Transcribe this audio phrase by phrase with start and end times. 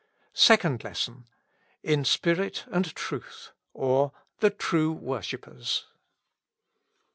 [0.33, 1.27] i6 SECOND LESSON."
[1.93, 5.85] In spirit and truth:*' or, The True Worshippers.